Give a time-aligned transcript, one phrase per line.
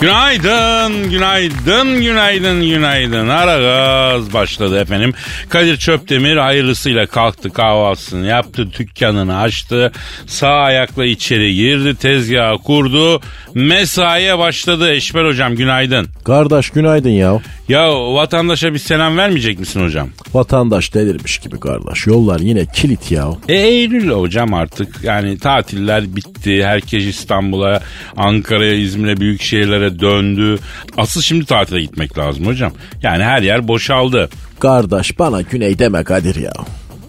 [0.00, 3.28] Günaydın, günaydın, günaydın, günaydın.
[3.28, 5.14] Ara gaz başladı efendim.
[5.48, 9.92] Kadir Çöptemir hayırlısıyla kalktı kahvaltısını yaptı, dükkanını açtı.
[10.26, 13.20] Sağ ayakla içeri girdi, tezgahı kurdu.
[13.54, 16.08] Mesaiye başladı Eşber hocam günaydın.
[16.24, 17.40] Kardeş günaydın ya.
[17.68, 20.08] Ya vatandaşa bir selam vermeyecek misin hocam?
[20.34, 22.06] Vatandaş delirmiş gibi kardeş.
[22.06, 23.28] Yollar yine kilit ya.
[23.48, 26.64] E Eylül hocam artık yani tatiller bitti.
[26.64, 27.80] Herkes İstanbul'a,
[28.16, 30.58] Ankara'ya, İzmir'e büyük şehirlere döndü.
[30.96, 32.72] Asıl şimdi tatile gitmek lazım hocam.
[33.02, 34.28] Yani her yer boşaldı.
[34.60, 36.52] Kardeş bana güney deme Kadir ya.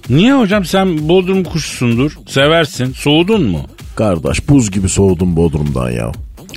[0.10, 2.18] Niye hocam sen Bodrum kuşusundur.
[2.28, 2.94] Seversin.
[2.94, 3.62] Soğudun mu?
[3.96, 6.12] Kardeş buz gibi soğudum Bodrum'dan ya.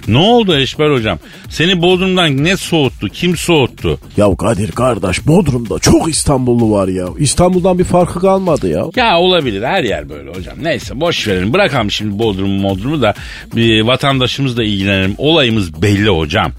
[0.09, 1.19] Ne oldu Eşber hocam?
[1.49, 3.09] Seni Bodrum'dan ne soğuttu?
[3.09, 3.99] Kim soğuttu?
[4.17, 7.07] Ya Kadir kardeş Bodrum'da çok İstanbullu var ya.
[7.19, 8.85] İstanbul'dan bir farkı kalmadı ya.
[8.97, 10.55] Ya olabilir her yer böyle hocam.
[10.63, 11.53] Neyse boş verelim.
[11.53, 13.15] Bırakalım şimdi Bodrum'u Bodrum'u da
[13.57, 15.15] bir vatandaşımızla ilgilenelim.
[15.19, 16.53] Olayımız belli hocam.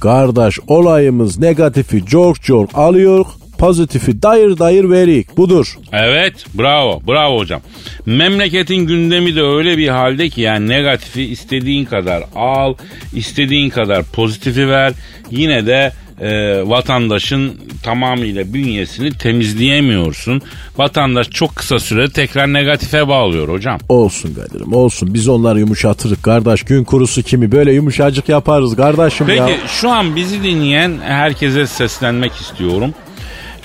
[0.00, 3.26] Kardeş olayımız negatifi çok çok alıyor.
[3.58, 5.36] Pozitifi dayır dayır verik.
[5.36, 5.78] Budur.
[5.92, 7.60] Evet bravo bravo hocam.
[8.06, 12.74] Memleketin gündemi de öyle bir halde ki yani negatifi istediğin kadar al,
[13.14, 14.92] istediğin kadar pozitifi ver.
[15.30, 16.28] Yine de e,
[16.68, 20.42] vatandaşın tamamıyla bünyesini temizleyemiyorsun.
[20.78, 23.78] Vatandaş çok kısa sürede tekrar negatife bağlıyor hocam.
[23.88, 25.14] Olsun Kadir'im olsun.
[25.14, 26.62] Biz onları yumuşatırız kardeş.
[26.62, 29.48] Gün kurusu kimi böyle yumuşacık yaparız kardeşim Peki ya.
[29.68, 32.94] şu an bizi dinleyen herkese seslenmek istiyorum.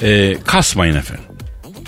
[0.02, 1.26] E, kasmayın efendim.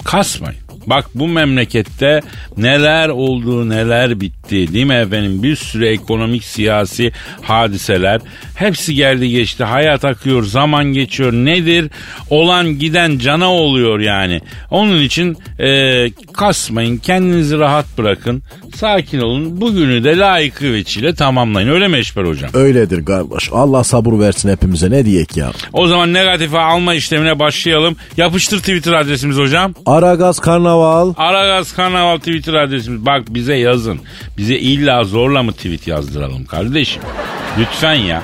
[0.05, 0.62] Kasmayın.
[0.87, 2.21] Bak bu memlekette
[2.57, 7.11] neler oldu neler bitti değil mi efendim bir sürü ekonomik siyasi
[7.41, 8.21] hadiseler
[8.55, 11.91] hepsi geldi geçti hayat akıyor zaman geçiyor nedir
[12.29, 18.43] olan giden cana oluyor yani onun için e, kasmayın kendinizi rahat bırakın
[18.75, 22.49] sakin olun bugünü de layıkı veçile tamamlayın öyle mi Eşber hocam?
[22.53, 23.49] Öyledir kardeş.
[23.51, 25.51] Allah sabır versin hepimize ne diyek ya.
[25.73, 29.73] O zaman negatife alma işlemine başlayalım yapıştır Twitter adresimiz hocam.
[29.85, 30.72] Aragaz Karnaval.
[31.17, 33.05] Aragaz Karnaval Twitter adresimiz.
[33.05, 33.99] Bak bize yazın.
[34.37, 37.01] Bize illa zorla mı tweet yazdıralım kardeşim?
[37.59, 38.21] Lütfen ya.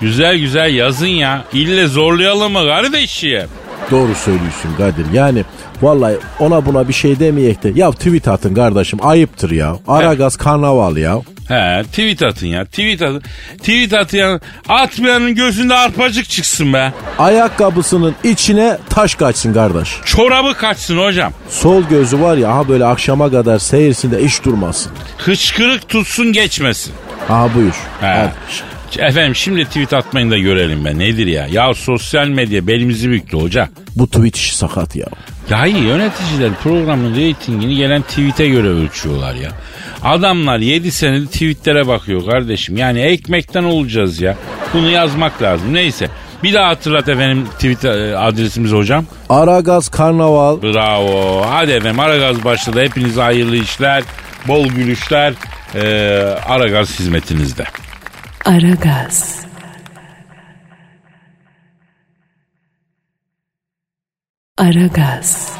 [0.00, 1.44] Güzel güzel yazın ya.
[1.52, 3.48] İlle zorlayalım mı kardeşim?
[3.90, 5.06] Doğru söylüyorsun Kadir.
[5.12, 5.44] Yani
[5.82, 9.76] vallahi ona buna bir şey demeyek de ya tweet atın kardeşim ayıptır ya.
[9.88, 11.20] Aragaz Karnaval ya.
[11.48, 12.64] He tweet atın ya.
[12.64, 13.22] Tweet atın.
[13.58, 14.40] Tweet atın.
[14.68, 16.92] Atmayanın gözünde arpacık çıksın be.
[17.18, 19.88] Ayakkabısının içine taş kaçsın kardeş.
[20.04, 21.32] Çorabı kaçsın hocam.
[21.48, 24.92] Sol gözü var ya ha böyle akşama kadar seyirsin de iş durmasın.
[25.18, 26.94] Hıçkırık tutsun geçmesin.
[27.28, 27.74] Aha buyur.
[28.00, 28.06] He.
[28.06, 28.32] Hadi.
[28.98, 30.98] Efendim şimdi tweet atmayın da görelim be.
[30.98, 31.46] Nedir ya?
[31.46, 33.68] Ya sosyal medya belimizi büktü hoca.
[33.96, 35.06] Bu tweet işi sakat ya.
[35.50, 39.50] Ya iyi yöneticiler programın reytingini gelen tweet'e göre ölçüyorlar ya.
[40.06, 42.76] Adamlar 7 senedir tweetlere bakıyor kardeşim.
[42.76, 44.36] Yani ekmekten olacağız ya.
[44.74, 45.74] Bunu yazmak lazım.
[45.74, 46.08] Neyse.
[46.42, 49.04] Bir daha hatırlat efendim tweet e, adresimiz hocam.
[49.28, 50.62] Aragaz Karnaval.
[50.62, 51.44] Bravo.
[51.48, 52.82] Hadi efendim Aragaz başladı.
[52.82, 54.02] Hepinize hayırlı işler,
[54.48, 55.34] bol gülüşler.
[55.74, 55.80] Ee,
[56.46, 57.64] Aragaz hizmetinizde.
[58.44, 59.46] Aragaz.
[64.58, 65.52] Aragaz.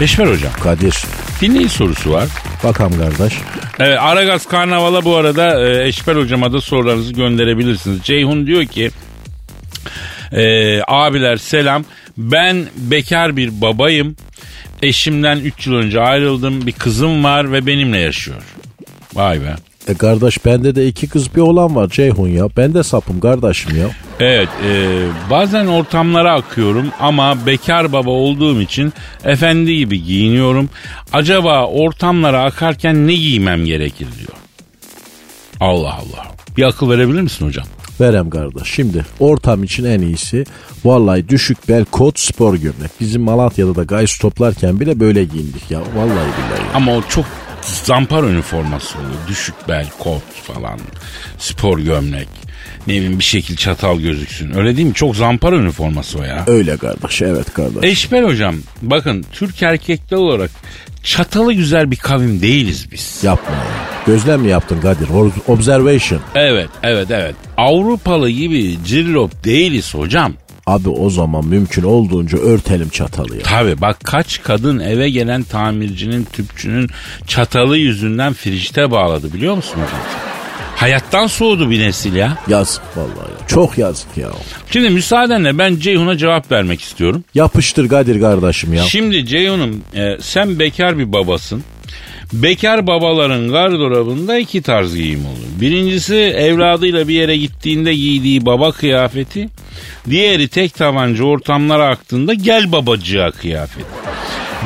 [0.00, 0.52] Eşver hocam.
[0.62, 0.94] Kadir.
[1.40, 2.28] Dinleyici sorusu var.
[2.64, 3.34] Bakalım kardeş.
[3.78, 8.02] Evet, Aragaz Karnaval'a bu arada e, Eşber hocama da sorularınızı gönderebilirsiniz.
[8.02, 8.90] Ceyhun diyor ki
[10.32, 11.84] e, abiler selam
[12.16, 14.16] ben bekar bir babayım.
[14.82, 16.66] Eşimden 3 yıl önce ayrıldım.
[16.66, 18.42] Bir kızım var ve benimle yaşıyor.
[19.14, 19.56] Vay be.
[19.88, 22.48] E kardeş bende de iki kız bir oğlan var Ceyhun ya.
[22.56, 23.86] Ben de sapım kardeşim ya.
[24.20, 24.98] Evet e,
[25.30, 28.92] bazen ortamlara akıyorum ama bekar baba olduğum için
[29.24, 30.68] efendi gibi giyiniyorum.
[31.12, 34.32] Acaba ortamlara akarken ne giymem gerekir diyor.
[35.60, 36.26] Allah Allah.
[36.56, 37.66] Bir akıl verebilir misin hocam?
[38.00, 38.68] Verem kardeş.
[38.68, 40.44] Şimdi ortam için en iyisi
[40.84, 42.90] vallahi düşük bel kot spor gömlek.
[43.00, 45.80] Bizim Malatya'da da gayz toplarken bile böyle giyindik ya.
[45.80, 46.66] Vallahi billahi.
[46.66, 46.72] ya.
[46.74, 47.24] Ama o çok
[47.66, 49.28] zampar üniforması oluyor.
[49.28, 50.78] Düşük bel, kot falan,
[51.38, 52.28] spor gömlek.
[52.86, 54.58] Ne bileyim bir şekil çatal gözüksün.
[54.58, 54.94] Öyle değil mi?
[54.94, 56.44] Çok zampar üniforması o ya.
[56.46, 57.92] Öyle kardeş evet kardeş.
[57.92, 60.50] Eşber hocam bakın Türk erkekler olarak
[61.02, 63.20] çatalı güzel bir kavim değiliz biz.
[63.22, 63.62] Yapma ya.
[64.06, 65.08] Gözlem mi yaptın Kadir?
[65.48, 66.20] Observation.
[66.34, 67.34] Evet evet evet.
[67.56, 70.32] Avrupalı gibi cirlop değiliz hocam.
[70.66, 73.42] Abi o zaman mümkün olduğunca örtelim çatalı ya.
[73.42, 76.90] Tabi bak kaç kadın eve gelen tamircinin tüpçünün
[77.26, 80.00] çatalı yüzünden frişte bağladı biliyor musun hocam?
[80.76, 82.38] Hayattan soğudu bir nesil ya.
[82.48, 83.46] Yazık vallahi ya.
[83.46, 84.28] Çok yazık ya.
[84.70, 87.24] Şimdi müsaadenle ben Ceyhun'a cevap vermek istiyorum.
[87.34, 88.82] Yapıştır Kadir kardeşim ya.
[88.82, 91.62] Şimdi Ceyhun'um e, sen bekar bir babasın.
[92.32, 95.60] Bekar babaların gardırobunda iki tarz giyim olur.
[95.60, 99.48] Birincisi evladıyla bir yere gittiğinde giydiği baba kıyafeti.
[100.10, 103.86] Diğeri tek tabanca ortamlara aktığında gel babacığa kıyafeti.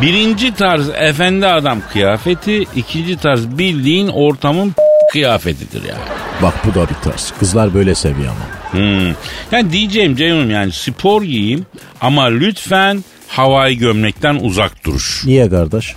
[0.02, 4.74] Birinci tarz efendi adam kıyafeti, ikinci tarz bildiğin ortamın
[5.12, 6.00] kıyafetidir yani.
[6.42, 7.32] Bak bu da bir tarz.
[7.38, 8.80] Kızlar böyle seviyor ama.
[8.80, 9.14] Hmm.
[9.52, 11.66] Yani diyeceğim Ceyhun'um yani spor giyeyim
[12.00, 15.22] ama lütfen havai gömlekten uzak duruş.
[15.26, 15.94] Niye kardeş?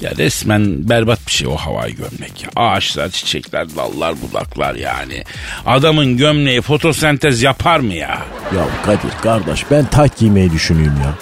[0.00, 2.50] Ya resmen berbat bir şey o havai gömlek ya.
[2.56, 5.24] Ağaçlar, çiçekler, dallar, budaklar yani.
[5.66, 8.18] Adamın gömleği fotosentez yapar mı ya?
[8.56, 11.14] Ya Kadir kardeş ben tayt giymeyi düşünüyorum ya.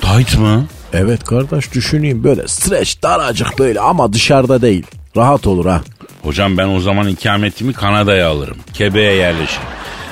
[0.00, 0.66] Tight mı?
[0.92, 4.86] Evet kardeş düşüneyim böyle streç daracık böyle ama dışarıda değil.
[5.16, 5.80] Rahat olur ha.
[6.22, 8.56] Hocam ben o zaman ikametimi Kanada'ya alırım.
[8.74, 9.62] Kebe'ye yerleşirim.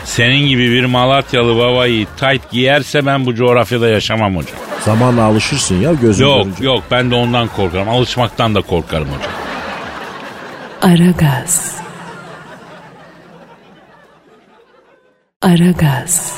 [0.05, 4.57] Senin gibi bir Malatyalı babayı tight giyerse ben bu coğrafyada yaşamam hocam.
[4.85, 6.65] Zamanla alışırsın ya gözün Yok görünce.
[6.65, 7.89] yok ben de ondan korkarım.
[7.89, 9.33] Alışmaktan da korkarım hocam.
[10.83, 11.77] Aragaz.
[15.43, 16.33] Aragaz.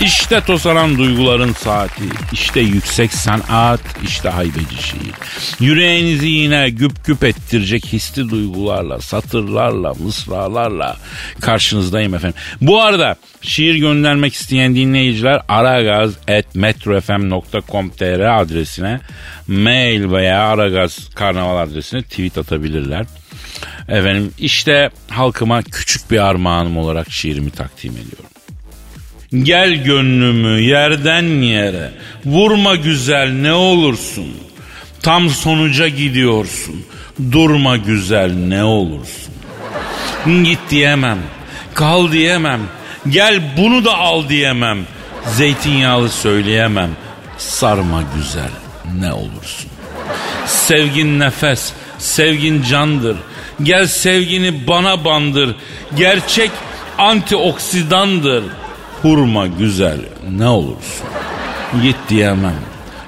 [0.00, 2.02] İşte tosaran duyguların saati,
[2.32, 5.12] işte yüksek sanat, işte haybeci şiir.
[5.60, 10.96] Yüreğinizi yine güp güp ettirecek hisli duygularla, satırlarla, mısralarla
[11.40, 12.38] karşınızdayım efendim.
[12.60, 19.00] Bu arada şiir göndermek isteyen dinleyiciler aragaz.metrofm.com.tr adresine
[19.48, 23.06] mail veya aragaz karnaval adresine tweet atabilirler.
[23.88, 28.35] Efendim işte halkıma küçük bir armağanım olarak şiirimi takdim ediyorum.
[29.32, 31.90] Gel gönlümü yerden yere
[32.24, 34.28] vurma güzel ne olursun.
[35.02, 36.86] Tam sonuca gidiyorsun.
[37.32, 39.34] Durma güzel ne olursun.
[40.44, 41.18] Git diyemem.
[41.74, 42.60] Kal diyemem.
[43.08, 44.78] Gel bunu da al diyemem.
[45.34, 46.90] Zeytinyağlı söyleyemem.
[47.38, 48.50] Sarma güzel
[49.00, 49.70] ne olursun.
[50.46, 53.16] Sevgin nefes, sevgin candır.
[53.62, 55.56] Gel sevgini bana bandır.
[55.96, 56.50] Gerçek
[56.98, 58.44] antioksidandır.
[59.06, 59.98] Hurma güzel
[60.30, 61.06] ne olursun.
[61.82, 62.54] Git diyemem,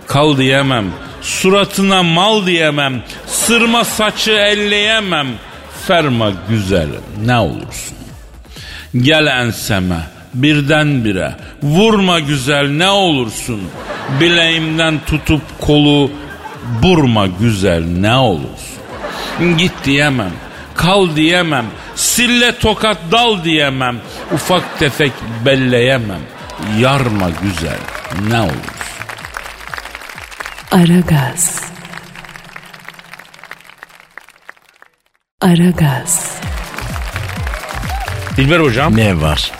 [0.06, 0.86] kal diyemem,
[1.22, 5.26] suratına mal diyemem, sırma saçı elleyemem.
[5.86, 6.88] Ferma güzel
[7.24, 7.96] ne olursun.
[8.96, 10.00] Gel enseme
[10.34, 13.60] birdenbire vurma güzel ne olursun.
[14.20, 16.10] Bileğimden tutup kolu
[16.82, 18.78] burma güzel ne olursun.
[19.58, 20.32] Git diyemem,
[20.74, 23.96] kal diyemem, sille tokat dal diyemem,
[24.34, 25.12] ufak tefek
[25.44, 26.20] belleyemem,
[26.78, 27.78] yarma güzel
[28.30, 28.62] ne olursun.
[30.72, 31.60] Aragaz.
[35.40, 36.40] Aragaz.
[38.36, 39.52] Dilber hocam Ne var?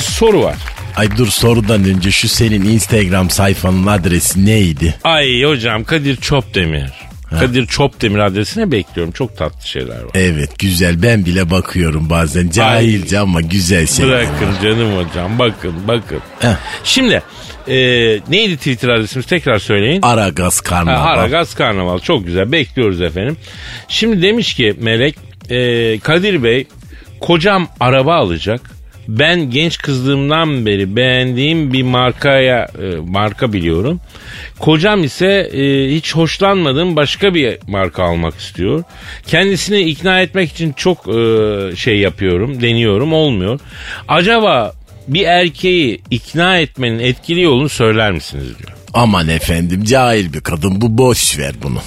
[0.00, 0.56] soru var.
[0.96, 4.94] Ay dur sorudan önce şu senin Instagram sayfanın adresi neydi?
[5.04, 6.90] Ay hocam Kadir Çopdemir.
[7.30, 9.12] Kadir Çopdemir adresine bekliyorum.
[9.12, 10.10] Çok tatlı şeyler var.
[10.14, 14.12] Evet güzel ben bile bakıyorum bazen cahilce ama güzel şeyler.
[14.12, 15.38] Bırakın canım hocam.
[15.38, 16.20] Bakın bakın.
[16.40, 16.56] Heh.
[16.84, 17.22] Şimdi
[17.68, 17.76] e,
[18.28, 20.02] neydi Twitter adresimiz tekrar söyleyin.
[20.02, 21.00] Aragaz Ha, Karnaval.
[21.00, 23.36] Haragaz Karnaval çok güzel bekliyoruz efendim.
[23.88, 25.16] Şimdi demiş ki Melek
[25.50, 26.66] e, Kadir Bey
[27.20, 28.77] kocam araba alacak.
[29.08, 34.00] Ben genç kızlığımdan beri beğendiğim bir markaya e, marka biliyorum.
[34.58, 38.84] Kocam ise e, hiç hoşlanmadığım başka bir marka almak istiyor.
[39.26, 43.60] Kendisini ikna etmek için çok e, şey yapıyorum, deniyorum, olmuyor.
[44.08, 44.72] Acaba
[45.08, 48.72] bir erkeği ikna etmenin etkili yolunu söyler misiniz diyor.
[48.94, 51.78] Aman efendim cahil bir kadın bu boş ver bunu.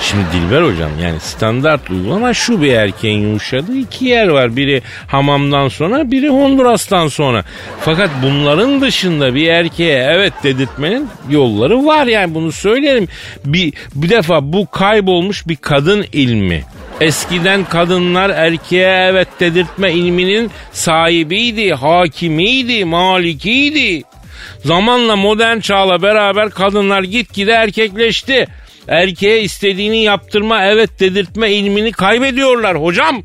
[0.00, 4.56] Şimdi Dilber hocam yani standart uygulama şu bir erkeğin yumuşadığı iki yer var.
[4.56, 7.44] Biri hamamdan sonra biri Honduras'tan sonra.
[7.80, 13.08] Fakat bunların dışında bir erkeğe evet dedirtmenin yolları var yani bunu söyleyelim.
[13.44, 16.64] Bir, bir defa bu kaybolmuş bir kadın ilmi.
[17.00, 24.02] Eskiden kadınlar erkeğe evet dedirtme ilminin sahibiydi, hakimiydi, malikiydi.
[24.64, 28.46] Zamanla modern çağla beraber kadınlar gitgide erkekleşti.
[28.88, 33.22] Erkeğe istediğini yaptırma evet dedirtme ilmini kaybediyorlar hocam.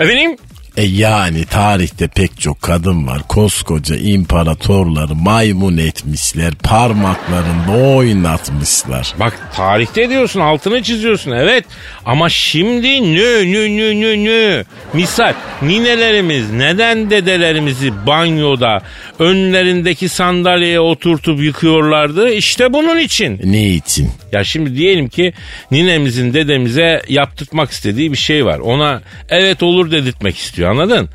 [0.00, 0.36] Efendim?
[0.80, 3.22] E yani tarihte pek çok kadın var.
[3.28, 6.54] Koskoca imparatorları maymun etmişler.
[6.54, 9.14] Parmaklarında oynatmışlar.
[9.20, 11.64] Bak tarihte diyorsun altını çiziyorsun evet.
[12.04, 14.64] Ama şimdi nö nö nö nö nö.
[14.92, 18.82] Misal ninelerimiz neden dedelerimizi banyoda
[19.18, 22.30] önlerindeki sandalyeye oturtup yıkıyorlardı?
[22.30, 23.40] İşte bunun için.
[23.44, 24.10] Ne için?
[24.32, 25.32] Ya şimdi diyelim ki
[25.70, 28.58] ninemizin dedemize yaptırtmak istediği bir şey var.
[28.58, 31.08] Ona evet olur dedirtmek istiyor anladın?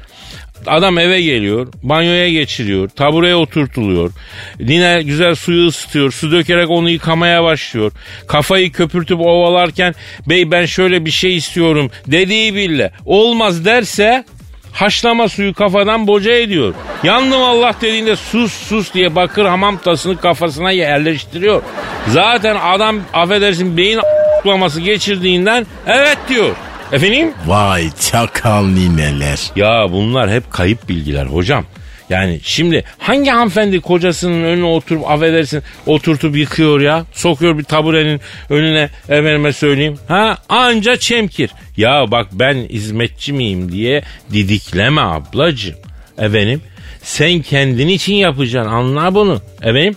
[0.68, 4.12] Adam eve geliyor, banyoya geçiriyor, tabureye oturtuluyor.
[4.60, 7.92] Nine güzel suyu ısıtıyor, su dökerek onu yıkamaya başlıyor.
[8.28, 9.96] Kafayı köpürtüp ovalarken
[10.30, 14.24] bey ben şöyle bir şey istiyorum dediği bile olmaz derse
[14.72, 16.74] haşlama suyu kafadan boca ediyor.
[17.04, 21.62] Yandım Allah dediğinde sus sus diye bakır hamam tasını kafasına yerleştiriyor.
[22.08, 26.56] Zaten adam affedersin beyin a**laması geçirdiğinden evet diyor.
[26.92, 27.34] Efendim?
[27.48, 29.40] Vay çakal nineler.
[29.56, 31.66] Ya bunlar hep kayıp bilgiler hocam.
[32.10, 37.06] Yani şimdi hangi hanımefendi kocasının önüne oturup affedersin oturtup yıkıyor ya?
[37.14, 39.98] Sokuyor bir taburenin önüne efendime söyleyeyim.
[40.08, 41.52] Ha anca çemkir.
[41.78, 45.76] Ya bak ben hizmetçi miyim diye didikleme ablacığım.
[46.18, 46.62] Efendim
[47.02, 49.42] sen kendin için yapacaksın anla bunu.
[49.62, 49.96] Efendim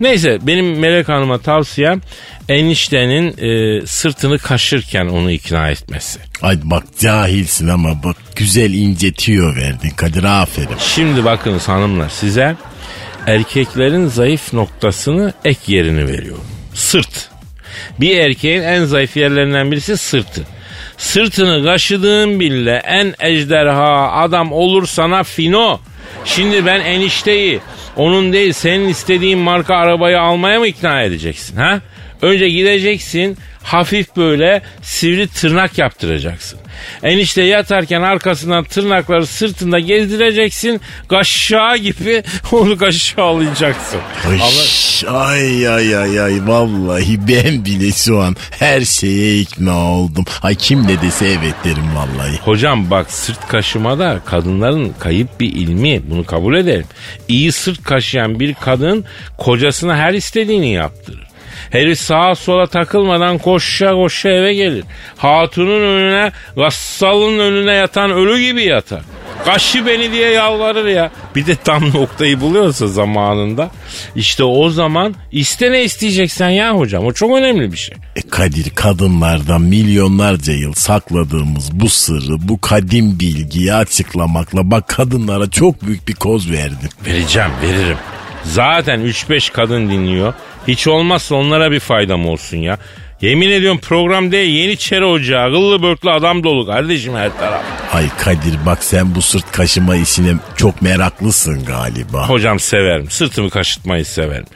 [0.00, 2.00] Neyse benim Melek Hanım'a tavsiyem
[2.48, 6.20] eniştenin e, sırtını kaşırken onu ikna etmesi.
[6.42, 10.78] Ay bak cahilsin ama bak güzel incetiyor verdin Kadir aferin.
[10.78, 12.56] Şimdi bakınız hanımlar size
[13.26, 16.44] erkeklerin zayıf noktasını ek yerini veriyorum.
[16.74, 17.28] Sırt.
[18.00, 20.46] Bir erkeğin en zayıf yerlerinden birisi sırtı.
[20.98, 25.80] Sırtını kaşıdığın bile en ejderha adam olur sana fino.
[26.24, 27.60] Şimdi ben enişteyi
[27.96, 31.80] onun değil senin istediğin marka arabayı almaya mı ikna edeceksin ha?
[32.22, 36.58] Önce gideceksin hafif böyle sivri tırnak yaptıracaksın.
[37.02, 40.80] Enişte yatarken arkasından tırnakları sırtında gezdireceksin.
[41.08, 42.22] Kaşağı gibi
[42.52, 44.00] onu kaşağılayacaksın.
[45.08, 50.24] Ay, ay ay ay ay vallahi ben bile şu an her şeye ikna oldum.
[50.42, 52.38] Ay kim ne dese evet derim vallahi.
[52.38, 56.86] Hocam bak sırt kaşıma da kadınların kayıp bir ilmi bunu kabul edelim.
[57.28, 59.04] İyi sırt kaşıyan bir kadın
[59.38, 61.27] kocasına her istediğini yaptırır.
[61.70, 64.84] Herif sağa sola takılmadan koşa koşa eve gelir.
[65.16, 69.00] Hatunun önüne, gassalın önüne yatan ölü gibi yatar.
[69.44, 71.10] Kaşı beni diye yalvarır ya.
[71.36, 73.70] Bir de tam noktayı buluyorsa zamanında.
[74.16, 77.04] işte o zaman iste ne isteyeceksen ya hocam.
[77.06, 77.96] O çok önemli bir şey.
[78.16, 85.82] E Kadir kadınlardan milyonlarca yıl sakladığımız bu sırrı, bu kadim bilgiyi açıklamakla bak kadınlara çok
[85.86, 86.90] büyük bir koz verdin.
[87.06, 87.96] Vereceğim, veririm.
[88.44, 90.34] Zaten 3-5 kadın dinliyor.
[90.68, 92.78] Hiç olmazsa onlara bir faydam olsun ya.
[93.20, 95.50] Yemin ediyorum program değil Yeniçeri Ocağı.
[95.50, 97.62] Gıllı börtlü adam dolu kardeşim her taraf.
[97.92, 102.28] Ay Kadir bak sen bu sırt kaşıma işine çok meraklısın galiba.
[102.28, 103.10] Hocam severim.
[103.10, 104.46] Sırtımı kaşıtmayı severim.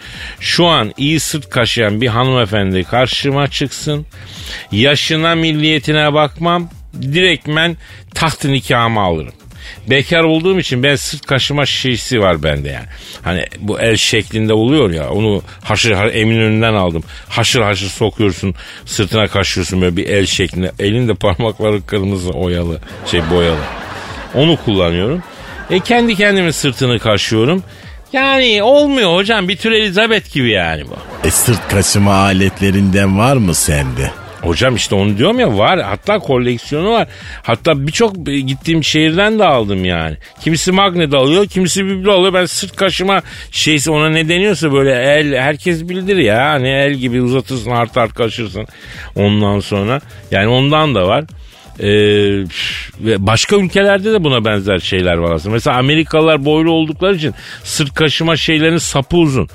[0.40, 4.06] Şu an iyi sırt kaşıyan bir hanımefendi karşıma çıksın.
[4.72, 6.70] Yaşına milliyetine bakmam.
[7.02, 7.76] Direktmen
[8.14, 9.34] taht nikahımı alırım.
[9.90, 12.86] Bekar olduğum için ben sırt kaşıma şeysi var bende yani.
[13.22, 17.04] Hani bu el şeklinde oluyor ya onu haşır haşır emin önünden aldım.
[17.28, 20.72] Haşır haşır sokuyorsun sırtına kaşıyorsun böyle bir el şeklinde.
[20.78, 22.78] Elin de parmakları kırmızı oyalı
[23.10, 23.64] şey boyalı.
[24.34, 25.22] Onu kullanıyorum.
[25.70, 27.62] E kendi kendimin sırtını kaşıyorum.
[28.12, 31.26] Yani olmuyor hocam bir tür Elizabeth gibi yani bu.
[31.28, 34.10] E sırt kaşıma aletlerinden var mı sende?
[34.42, 37.08] Hocam işte onu diyorum ya var hatta koleksiyonu var.
[37.42, 40.16] Hatta birçok gittiğim şehirden de aldım yani.
[40.40, 42.34] Kimisi magnet alıyor kimisi biblo alıyor.
[42.34, 46.50] Ben sırt kaşıma şeysi ona ne deniyorsa böyle el herkes bildir ya.
[46.50, 48.66] Hani el gibi uzatırsın art art kaşırsın
[49.14, 50.00] ondan sonra.
[50.30, 51.24] Yani ondan da var.
[51.80, 52.44] Ee,
[53.18, 55.52] başka ülkelerde de buna benzer şeyler var aslında.
[55.52, 57.34] Mesela Amerikalılar boylu oldukları için
[57.64, 59.48] sırt kaşıma şeylerin sapı uzun.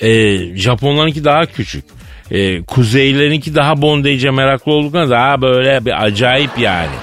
[0.00, 1.95] Ee, Japonlarınki daha küçük
[2.30, 6.94] e, kuzeylerinki daha bondage meraklı olduklarına daha böyle bir acayip yani.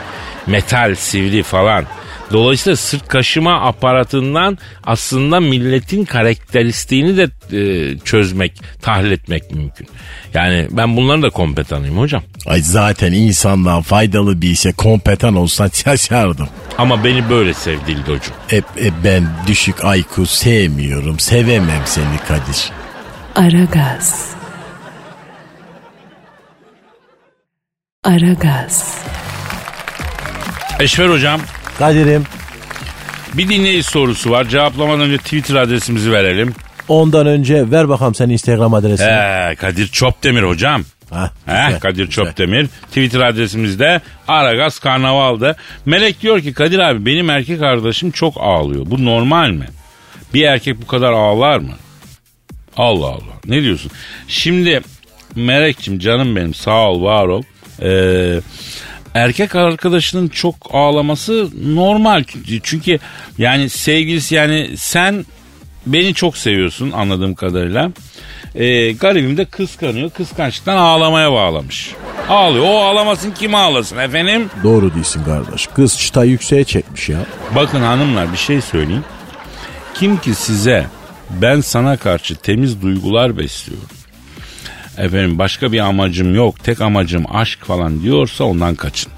[0.48, 1.86] Metal, sivri falan.
[2.32, 9.88] Dolayısıyla sırt kaşıma aparatından aslında milletin karakteristiğini de e, çözmek, tahlil etmek mümkün.
[10.34, 12.24] Yani ben bunların da kompetanıyım hocam.
[12.46, 16.48] Ay zaten insandan faydalı bir işe kompetan olsan şaşardım.
[16.78, 18.32] Ama beni böyle sev Dildocu.
[18.52, 18.64] E, e,
[19.04, 21.20] ben düşük IQ sevmiyorum.
[21.20, 22.72] Sevemem seni Kadir.
[23.36, 24.43] Aragaz.
[28.04, 28.98] Aragaz.
[30.80, 31.42] Eşver hocam
[31.80, 32.24] Kadir'im
[33.34, 34.46] bir dinleyici sorusu var.
[34.46, 36.54] Cevaplamadan önce Twitter adresimizi verelim.
[36.88, 39.08] ondan önce ver bakalım senin Instagram adresini.
[39.08, 40.84] Ee, Kadir Çopdemir hocam.
[41.14, 42.26] Heh, güzel, Kadir güzel.
[42.26, 42.68] Çopdemir.
[42.68, 45.56] Twitter adresimizde Aragaz Karnaval'da.
[45.86, 48.86] Melek diyor ki Kadir abi benim erkek arkadaşım çok ağlıyor.
[48.86, 49.66] Bu normal mi?
[50.34, 51.74] Bir erkek bu kadar ağlar mı?
[52.78, 53.34] Allah Allah.
[53.46, 53.92] Ne diyorsun?
[54.28, 54.82] Şimdi
[55.36, 57.44] Melek'cim canım benim sağ ol var ol.
[57.82, 58.40] Ee,
[59.14, 62.24] erkek arkadaşının çok ağlaması normal.
[62.64, 63.00] Çünkü
[63.38, 65.26] yani sevgilisi yani sen
[65.86, 67.92] beni çok seviyorsun anladığım kadarıyla.
[68.56, 70.10] Ee, garibim de kıskanıyor.
[70.10, 71.92] Kıskançlıktan ağlamaya bağlamış.
[72.30, 72.66] Ağlıyor.
[72.68, 74.50] O ağlamasın kim ağlasın efendim?
[74.64, 75.68] Doğru değilsin kardeş.
[75.68, 77.18] Kız çıta yükseğe çekmiş ya.
[77.56, 79.06] Bakın hanımlar bir şey söyleyeyim.
[79.94, 80.86] Kim ki size
[81.30, 83.88] ben sana karşı temiz duygular besliyorum.
[84.98, 86.64] Efendim başka bir amacım yok.
[86.64, 89.12] Tek amacım aşk falan diyorsa ondan kaçın.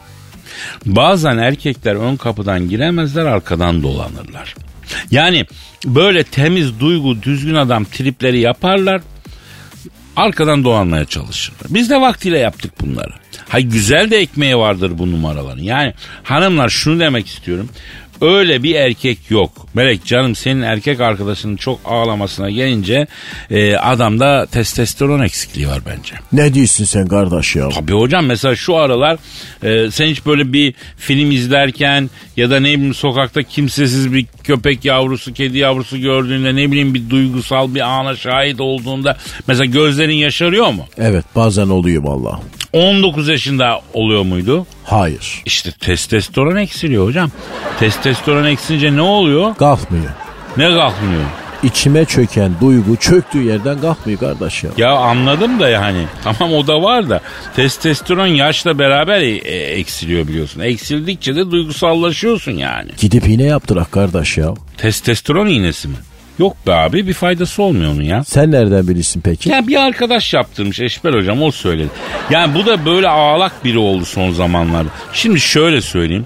[0.85, 4.55] Bazen erkekler ön kapıdan giremezler arkadan dolanırlar.
[5.11, 5.45] Yani
[5.85, 9.01] böyle temiz duygu düzgün adam tripleri yaparlar
[10.15, 11.67] arkadan dolanmaya çalışırlar.
[11.69, 13.13] Biz de vaktiyle yaptık bunları.
[13.49, 15.63] Hay güzel de ekmeği vardır bu numaraların.
[15.63, 17.69] Yani hanımlar şunu demek istiyorum.
[18.21, 19.51] Öyle bir erkek yok.
[19.73, 23.07] Melek canım senin erkek arkadaşının çok ağlamasına gelince
[23.51, 26.15] e, adamda testosteron eksikliği var bence.
[26.31, 27.69] Ne diyorsun sen kardeş ya?
[27.69, 29.17] Tabii hocam mesela şu aralar
[29.63, 34.85] e, sen hiç böyle bir film izlerken ya da ne bileyim sokakta kimsesiz bir köpek
[34.85, 39.17] yavrusu, kedi yavrusu gördüğünde ne bileyim bir duygusal bir ana şahit olduğunda
[39.47, 40.85] mesela gözlerin yaşarıyor mu?
[40.97, 42.39] Evet bazen oluyor valla.
[42.75, 44.65] 19 yaşında oluyor muydu?
[44.83, 45.41] Hayır.
[45.45, 47.31] İşte testosteron eksiliyor hocam.
[47.79, 49.55] Testosteron eksilince ne oluyor?
[49.55, 50.09] Kalkmıyor.
[50.57, 51.21] Ne kalkmıyor?
[51.63, 54.69] İçime çöken duygu çöktüğü yerden kalkmıyor kardeş ya.
[54.77, 56.05] Ya anladım da yani.
[56.23, 57.21] Tamam o da var da
[57.55, 60.59] testosteron yaşla beraber e- e- eksiliyor biliyorsun.
[60.59, 62.91] Eksildikçe de duygusallaşıyorsun yani.
[62.99, 64.53] Gidip iğne yaptırak kardeş ya.
[64.77, 65.95] Testosteron iğnesi mi?
[66.39, 68.23] Yok be abi bir faydası olmuyor onun ya.
[68.23, 69.49] Sen nereden bilirsin peki?
[69.49, 71.89] Ya bir arkadaş yaptırmış Eşber hocam o söyledi.
[72.29, 74.89] Yani bu da böyle ağlak biri oldu son zamanlarda.
[75.13, 76.25] Şimdi şöyle söyleyeyim.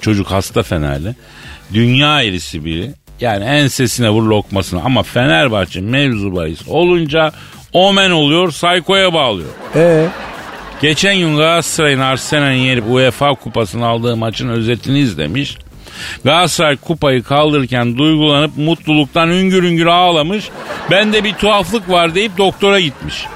[0.00, 1.14] Çocuk hasta Fenerli.
[1.74, 2.90] Dünya erisi biri.
[3.20, 7.32] Yani ensesine vur lokmasına ama Fenerbahçe mevzu bahis olunca
[7.72, 9.48] omen oluyor saykoya bağlıyor.
[9.76, 10.06] Ee,
[10.82, 15.58] Geçen gün Galatasaray'ın Arsenal'in yenip UEFA kupasını aldığı maçın özetini izlemiş.
[16.24, 20.48] Galatasaray kupayı kaldırırken duygulanıp mutluluktan hüngür hüngür ağlamış.
[20.90, 23.26] Bende bir tuhaflık var deyip doktora gitmiş.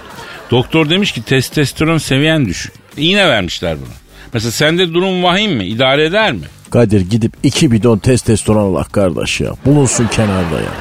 [0.50, 2.72] Doktor demiş ki testosteron seviyen düşük.
[2.96, 3.94] İğne vermişler buna.
[4.34, 5.64] Mesela sende durum vahim mi?
[5.64, 6.44] İdare eder mi?
[6.70, 9.50] Kadir gidip iki bidon testosteron Allah kardeş ya.
[9.66, 10.72] Bulunsun kenarda ya.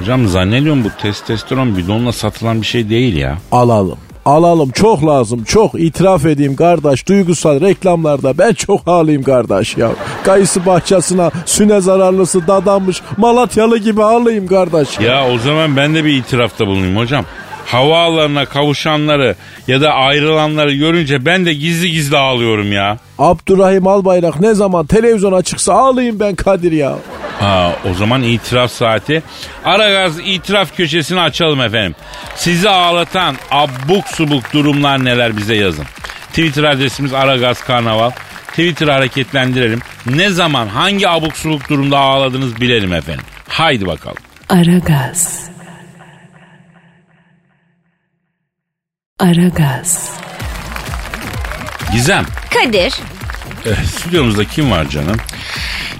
[0.00, 3.38] Hocam zannediyorum bu testosteron bidonla satılan bir şey değil ya.
[3.52, 3.98] Alalım.
[4.24, 9.90] Alalım çok lazım çok itiraf edeyim kardeş duygusal reklamlarda ben çok ağlayayım kardeş ya.
[10.24, 15.28] Kayısı bahçesine süne zararlısı dadanmış Malatyalı gibi ağlayayım kardeş ya.
[15.28, 17.24] O zaman ben de bir itirafta bulunayım hocam.
[17.66, 19.34] Havaalanına kavuşanları
[19.68, 22.98] ya da ayrılanları görünce ben de gizli gizli ağlıyorum ya.
[23.18, 26.94] Abdurrahim Albayrak ne zaman televizyona çıksa ağlayayım ben Kadir ya.
[27.40, 29.22] Ha, o zaman itiraf saati.
[29.64, 31.94] Aragaz itiraf köşesini açalım efendim.
[32.36, 35.84] Sizi ağlatan abuk subuk durumlar neler bize yazın.
[36.28, 38.10] Twitter adresimiz Aragaz Karnaval.
[38.52, 39.80] Twitter hareketlendirelim.
[40.06, 43.24] Ne zaman hangi abuk subuk durumda ağladınız bilelim efendim.
[43.48, 44.16] Haydi bakalım.
[44.48, 45.50] Aragaz.
[49.18, 50.10] Aragaz.
[51.92, 52.24] Gizem.
[52.54, 52.94] Kadir,
[53.66, 55.16] eh, stüdyomuzda kim var canım?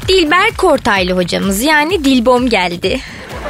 [0.08, 3.00] Dilber Kortaylı hocamız yani Dilbom geldi.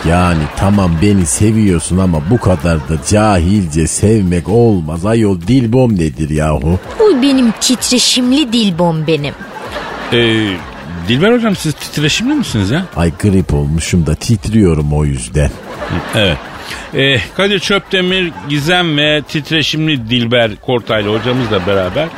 [0.09, 5.07] Yani tamam beni seviyorsun ama bu kadar da cahilce sevmek olmaz.
[5.07, 6.79] Ayol dilbom nedir yahu?
[7.01, 9.35] Bu benim titreşimli Dilbom benim.
[10.13, 10.49] Ee,
[11.09, 12.87] Dilber hocam siz titreşimli misiniz ya?
[12.97, 15.51] Ay grip olmuşum da titriyorum o yüzden.
[16.15, 16.39] Evet.
[16.95, 22.09] Ee, Kadir Çöptemir, Gizem ve titreşimli Dilber Kortaylı hocamızla beraber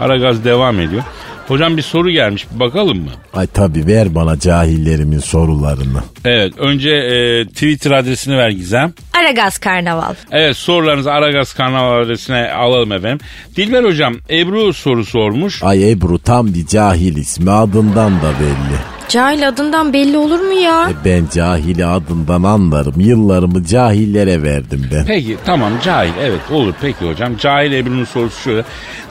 [0.00, 1.02] Aragaz devam ediyor.
[1.48, 3.10] Hocam bir soru gelmiş bir bakalım mı?
[3.34, 6.00] Ay tabi ver bana cahillerimin sorularını.
[6.24, 8.92] Evet önce e, Twitter adresini ver Gizem.
[9.20, 10.14] Aragaz Karnaval.
[10.30, 13.26] Evet sorularınızı Aragaz kanal adresine alalım efendim.
[13.56, 15.62] Dilber hocam Ebru soru sormuş.
[15.62, 18.78] Ay Ebru tam bir cahil ismi adından da belli.
[19.12, 20.90] Cahil adından belli olur mu ya?
[20.90, 23.00] E ben cahili adından anlarım.
[23.00, 25.04] Yıllarımı cahillere verdim ben.
[25.06, 27.36] Peki tamam cahil evet olur peki hocam.
[27.36, 28.64] Cahil Ebru'nun sorusu şöyle.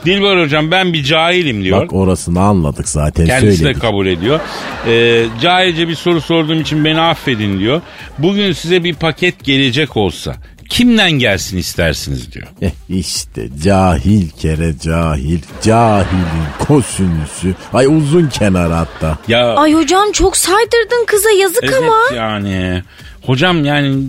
[0.06, 1.82] Dilber hocam ben bir cahilim diyor.
[1.82, 3.82] Bak orasını anladık zaten Kendisi de söyledik.
[3.82, 4.40] kabul ediyor.
[4.88, 7.82] Ee, cahilce bir soru sorduğum için beni affedin diyor.
[8.18, 10.36] Bugün size bir paket gelecek olsa
[10.72, 12.48] kimden gelsin istersiniz diyor.
[12.90, 15.40] İşte cahil kere cahil.
[15.64, 17.56] Cahilin kosinüsü.
[17.74, 19.18] Ay uzun kenar hatta.
[19.28, 22.16] Ya Ay hocam çok saydırdın kıza yazık evet ama.
[22.16, 22.84] yani.
[23.26, 24.04] Hocam yani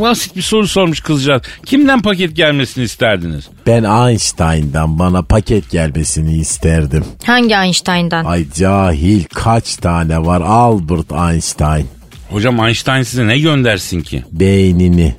[0.00, 1.42] basit bir soru sormuş kızcağız.
[1.66, 3.48] Kimden paket gelmesini isterdiniz?
[3.66, 7.04] Ben Einstein'dan bana paket gelmesini isterdim.
[7.26, 8.24] Hangi Einstein'dan?
[8.24, 11.86] Ay cahil kaç tane var Albert Einstein.
[12.30, 14.24] Hocam Einstein size ne göndersin ki?
[14.32, 15.14] Beynini.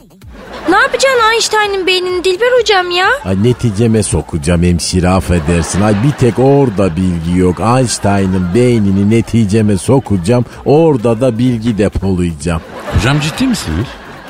[1.19, 3.08] Yapacaksın Einstein'ın beynini Dilber hocam ya?
[3.25, 5.82] Ay neticeme sokacağım hemşire affedersin.
[5.82, 7.60] Ay bir tek orada bilgi yok.
[7.60, 10.45] Einstein'ın beynini neticeme sokacağım.
[10.65, 12.62] Orada da bilgi depolayacağım.
[12.95, 13.86] Hocam ciddi misiniz?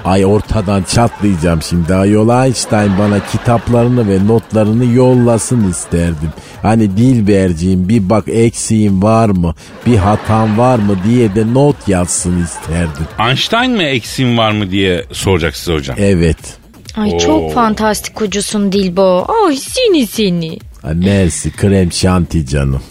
[0.06, 1.94] Ay ortadan çatlayacağım şimdi.
[1.96, 6.30] Ayol Einstein bana kitaplarını ve notlarını yollasın isterdim.
[6.62, 9.56] Hani Dilberciğim bir bak eksiğim var mı?
[9.86, 13.08] Bir hatam var mı diye de not yazsın isterdim.
[13.20, 15.96] Einstein mi eksiğin var mı diye soracak size hocam.
[16.00, 16.59] Evet.
[16.96, 19.26] Ay çok fantastik ucusun Dilbo.
[19.48, 20.58] Ay seni seni.
[20.84, 22.82] Ay mersi krem şanti canım.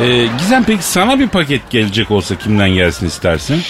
[0.00, 3.62] Ee, Gizem peki sana bir paket gelecek olsa kimden gelsin istersin?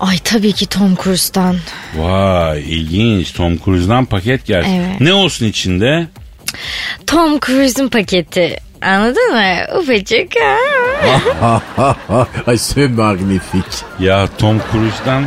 [0.00, 1.56] Ay tabii ki Tom Cruise'dan.
[1.96, 4.70] Vay ilginç Tom Cruise'dan paket gelsin.
[4.70, 5.00] Evet.
[5.00, 6.06] Ne olsun içinde?
[7.06, 8.56] Tom Cruise'un paketi.
[8.82, 9.78] Anladın mı?
[9.80, 10.32] Ufacık.
[11.40, 11.62] ha.
[12.46, 13.64] Ay c'est magnifik.
[14.00, 15.24] Ya Tom Cruise'dan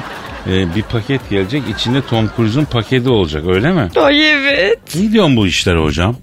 [0.47, 3.89] e, bir paket gelecek içinde Tom Cruise'un paketi olacak öyle mi?
[3.95, 4.79] Ay evet.
[4.95, 6.15] Ne diyorsun bu işlere hocam?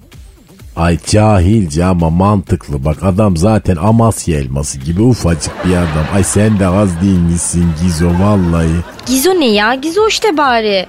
[0.77, 2.85] Ay cahilce ama mantıklı.
[2.85, 6.07] Bak adam zaten Amasya elması gibi ufacık bir adam.
[6.15, 8.69] Ay sen de az değil misin Gizo vallahi.
[9.07, 9.75] Gizo ne ya?
[9.75, 10.87] Gizo işte bari.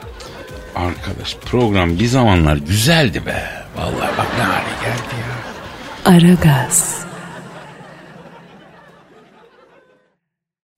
[0.76, 3.44] Arkadaş program bir zamanlar güzeldi be.
[3.78, 6.14] Vallahi bak ne hale geldi ya.
[6.14, 7.04] Aragaz.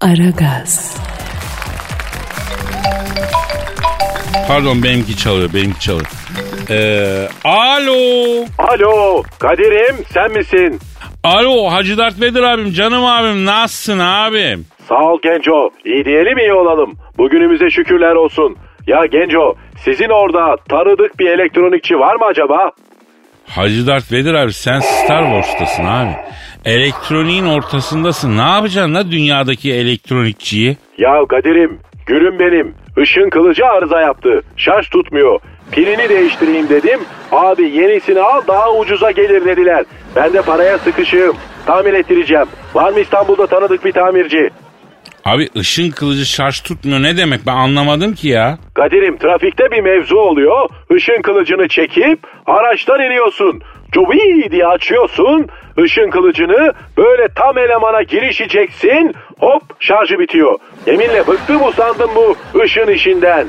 [0.01, 0.95] Aragaz.
[4.47, 6.05] Pardon benimki çalıyor benimki çalıyor.
[6.69, 7.93] Ee, alo.
[8.57, 10.79] Alo Kadir'im sen misin?
[11.23, 14.65] Alo Hacı Dert Vedir abim canım abim nasılsın abim?
[14.89, 15.69] Sağ ol Genco.
[15.85, 16.93] İyi diyelim iyi olalım.
[17.17, 18.57] Bugünümüze şükürler olsun.
[18.87, 22.71] Ya Genco sizin orada tanıdık bir elektronikçi var mı acaba?
[23.47, 26.15] Hacı Dert Vedir abi sen Star Wars'tasın abi.
[26.65, 28.37] Elektroniğin ortasındasın.
[28.37, 30.77] Ne yapacaksın la dünyadaki elektronikçiyi?
[30.97, 32.75] Ya Kadir'im gülüm benim.
[32.97, 34.41] Işın kılıcı arıza yaptı.
[34.57, 35.39] Şarj tutmuyor.
[35.71, 36.99] Pilini değiştireyim dedim.
[37.31, 39.85] Abi yenisini al daha ucuza gelir dediler.
[40.15, 41.35] Ben de paraya sıkışığım.
[41.65, 42.45] Tamir ettireceğim.
[42.73, 44.49] Var mı İstanbul'da tanıdık bir tamirci?
[45.25, 48.57] Abi ışın kılıcı şarj tutmuyor ne demek ben anlamadım ki ya.
[48.73, 50.69] Kadir'im trafikte bir mevzu oluyor.
[50.95, 53.61] Işın kılıcını çekip araçtan iniyorsun.
[53.91, 55.47] Cubi diye açıyorsun.
[55.77, 59.13] Işın kılıcını böyle tam elemana girişeceksin.
[59.39, 60.59] Hop şarjı bitiyor.
[60.87, 63.47] Yeminle bıktım usandım bu ışın işinden.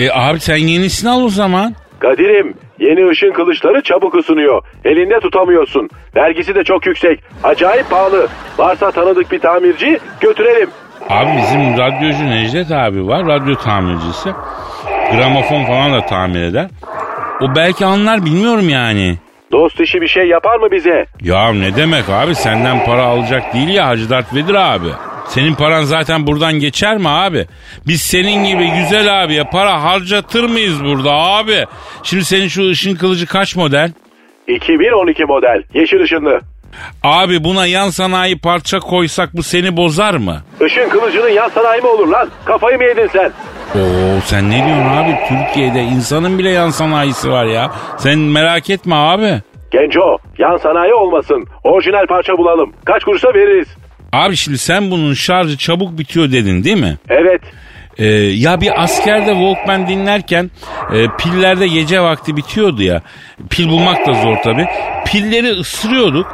[0.00, 1.74] E abi sen yenisini al o zaman.
[1.98, 4.62] Kadir'im yeni ışın kılıçları çabuk ısınıyor.
[4.84, 5.88] Elinde tutamıyorsun.
[6.16, 7.20] Vergisi de çok yüksek.
[7.44, 8.28] Acayip pahalı.
[8.58, 10.70] Varsa tanıdık bir tamirci götürelim.
[11.08, 14.30] Abi bizim radyocu Necdet abi var radyo tamircisi.
[15.12, 16.68] Gramofon falan da tamir eder.
[17.40, 19.18] O belki anlar bilmiyorum yani.
[19.52, 21.06] Dost işi bir şey yapar mı bize?
[21.20, 24.88] Ya ne demek abi senden para alacak değil ya Hacı Dert Vedir abi.
[25.28, 27.46] Senin paran zaten buradan geçer mi abi?
[27.86, 31.64] Biz senin gibi güzel abiye para harcatır mıyız burada abi?
[32.02, 33.92] Şimdi senin şu ışın kılıcı kaç model?
[34.48, 35.62] 2012 model.
[35.74, 36.40] Yeşil ışınlı.
[37.02, 40.42] Abi buna yan sanayi parça koysak bu seni bozar mı?
[40.66, 42.28] Işın kılıcının yan sanayi mi olur lan?
[42.44, 43.32] Kafayı mı yedin sen?
[43.80, 45.16] Oo sen ne diyorsun abi?
[45.28, 47.70] Türkiye'de insanın bile yan sanayisi var ya.
[47.98, 49.40] Sen merak etme abi.
[49.70, 51.46] Genco yan sanayi olmasın.
[51.64, 52.72] Orijinal parça bulalım.
[52.84, 53.68] Kaç kuruşa veririz?
[54.12, 56.96] Abi şimdi sen bunun şarjı çabuk bitiyor dedin değil mi?
[57.08, 57.40] Evet.
[57.98, 60.50] Ee, ya bir askerde Walkman dinlerken
[60.94, 63.02] e, pillerde gece vakti bitiyordu ya.
[63.50, 64.66] Pil bulmak da zor tabi.
[65.06, 66.26] Pilleri ısırıyorduk.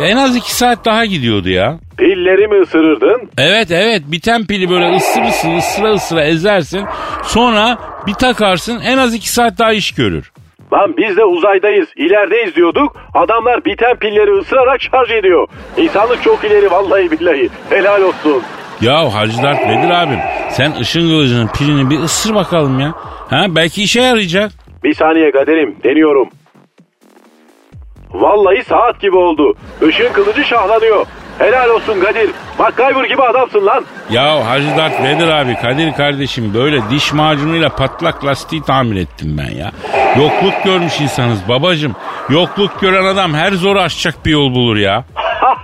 [0.00, 1.78] En az iki saat daha gidiyordu ya.
[1.98, 3.30] Pilleri mi ısırırdın?
[3.38, 6.84] Evet evet biten pili böyle ısırırsın ısıra ısıra ezersin.
[7.22, 10.32] Sonra bir takarsın en az iki saat daha iş görür.
[10.72, 12.96] Lan biz de uzaydayız, ilerideyiz diyorduk.
[13.14, 15.48] Adamlar biten pilleri ısırarak şarj ediyor.
[15.76, 17.48] İnsanlık çok ileri vallahi billahi.
[17.70, 18.42] Helal olsun.
[18.80, 20.18] Ya Hacı Dert Vedir abim
[20.50, 22.94] sen ışın kılıcının pilini bir ısır bakalım ya.
[23.30, 24.52] Ha belki işe yarayacak.
[24.84, 26.28] Bir saniye kaderim, deniyorum.
[28.12, 29.54] Vallahi saat gibi oldu.
[29.88, 31.06] Işın kılıcı şahlanıyor.
[31.38, 32.30] Helal olsun Kadir.
[32.58, 33.84] MacGyver gibi adamsın lan.
[34.10, 39.56] Ya Hacı Dert Vedir abi Kadir kardeşim böyle diş macunuyla patlak lastiği tamir ettim ben
[39.58, 39.72] ya.
[40.18, 41.96] Yokluk görmüş insanız babacım.
[42.28, 45.04] Yokluk gören adam her zor aşacak bir yol bulur ya.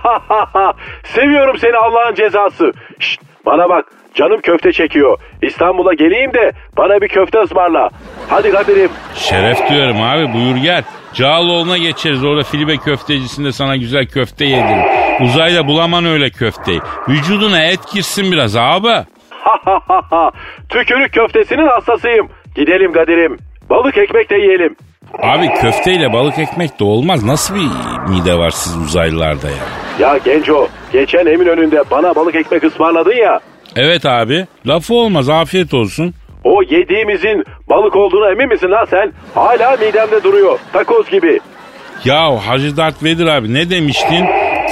[1.03, 2.71] Seviyorum seni Allah'ın cezası.
[2.99, 3.85] Şşt, bana bak
[4.15, 5.17] canım köfte çekiyor.
[5.41, 7.89] İstanbul'a geleyim de bana bir köfte ısmarla.
[8.29, 8.89] Hadi Kadir'im.
[9.15, 10.83] Şeref diyorum abi buyur gel.
[11.13, 14.83] Cağaloğlu'na geçeriz orada Filibe köftecisinde sana güzel köfte yedirin.
[15.25, 16.79] Uzayda bulaman öyle köfteyi.
[17.09, 18.87] Vücuduna et girsin biraz abi.
[20.69, 22.29] Tükürük köftesinin hastasıyım.
[22.55, 23.37] Gidelim Kadir'im.
[23.69, 24.75] Balık ekmek de yiyelim.
[25.21, 27.23] Abi köfteyle balık ekmek de olmaz.
[27.23, 29.63] Nasıl bir mide var siz uzaylılarda ya?
[29.99, 33.39] Ya Genco geçen emin önünde bana balık ekmek ısmarladın ya.
[33.75, 36.13] Evet abi lafı olmaz afiyet olsun.
[36.43, 39.11] O yediğimizin balık olduğuna emin misin lan sen?
[39.35, 40.59] Hala midemde duruyor.
[40.73, 41.39] Takoz gibi.
[42.05, 44.25] Ya Hacı Dert Vedir abi ne demiştin?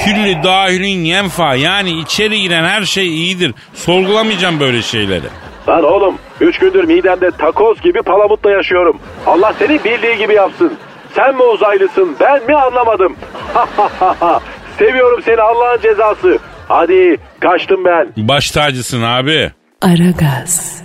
[0.05, 3.53] Külli dahilin yenfa yani içeri giren her şey iyidir.
[3.73, 5.25] Sorgulamayacağım böyle şeyleri.
[5.67, 8.99] Lan oğlum 3 gündür midemde takoz gibi palamutla yaşıyorum.
[9.25, 10.73] Allah seni bildiği gibi yapsın.
[11.15, 13.15] Sen mi uzaylısın ben mi anlamadım.
[14.79, 16.39] Seviyorum seni Allah'ın cezası.
[16.67, 18.07] Hadi kaçtım ben.
[18.17, 19.51] Baş tacısın abi.
[19.81, 20.83] Aragaz.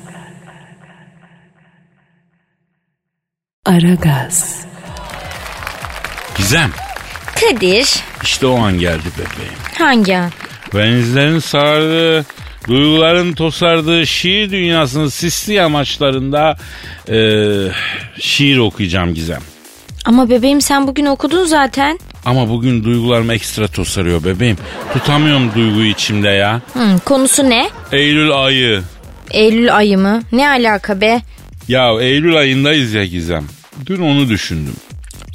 [3.67, 4.67] Aragaz.
[6.37, 6.71] Gizem
[7.41, 7.95] Kadir.
[8.23, 9.55] işte o an geldi bebeğim.
[9.79, 10.31] Hangi an?
[10.75, 12.25] Benizlerin sardığı,
[12.69, 16.57] duyguların tosardığı şiir dünyasının sisli yamaçlarında
[17.09, 17.73] eee,
[18.21, 19.41] şiir okuyacağım Gizem.
[20.05, 21.99] Ama bebeğim sen bugün okudun zaten.
[22.25, 24.57] Ama bugün duygularım ekstra tosarıyor bebeğim.
[24.93, 26.61] Tutamıyorum duyguyu içimde ya.
[26.73, 27.71] Hı, konusu ne?
[27.93, 28.83] Eylül ayı.
[29.31, 30.23] Eylül ayı mı?
[30.33, 31.23] Ne alaka be?
[31.69, 33.45] Ya Eylül ayındayız ya Gizem.
[33.87, 34.75] Dün onu düşündüm.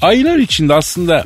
[0.02, 1.26] Aylar içinde aslında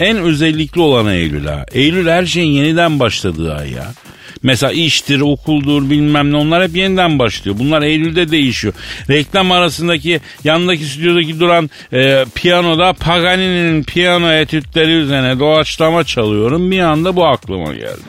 [0.00, 1.64] en özellikli olan Eylül ha.
[1.72, 3.92] Eylül her şeyin yeniden başladığı ay ya.
[4.42, 7.56] Mesela iştir, okuldur bilmem ne onlar hep yeniden başlıyor.
[7.58, 8.74] Bunlar Eylül'de değişiyor.
[9.10, 16.70] Reklam arasındaki yanındaki stüdyodaki duran e, piyanoda Pagani'nin piyano etütleri üzerine doğaçlama çalıyorum.
[16.70, 18.00] Bir anda bu aklıma geldi.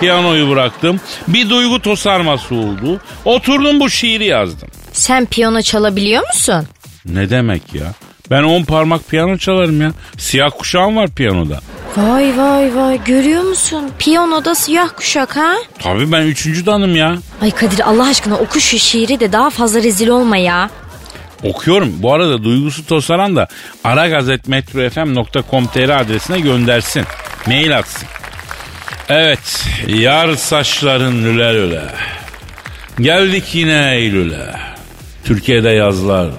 [0.00, 1.00] Piyanoyu bıraktım.
[1.28, 3.00] Bir duygu tosarması oldu.
[3.24, 4.68] Oturdum bu şiiri yazdım.
[4.92, 6.66] Sen piyano çalabiliyor musun?
[7.06, 7.94] Ne demek ya?
[8.30, 9.92] Ben on parmak piyano çalarım ya.
[10.18, 11.60] Siyah kuşağım var piyanoda.
[11.96, 13.90] Vay vay vay görüyor musun?
[13.98, 15.54] Piyanoda siyah kuşak ha?
[15.78, 17.16] Tabii ben üçüncü danım ya.
[17.42, 20.70] Ay Kadir Allah aşkına oku şu şiiri de daha fazla rezil olma ya.
[21.42, 21.94] Okuyorum.
[21.98, 23.48] Bu arada duygusu tosaran da
[23.84, 27.04] aragazetmetrofm.com.tr adresine göndersin.
[27.46, 28.08] Mail atsın.
[29.08, 29.64] Evet.
[29.88, 31.82] Yar saçların lüle lüle.
[33.00, 34.54] Geldik yine Eylül'e.
[35.24, 36.30] Türkiye'de yazlar.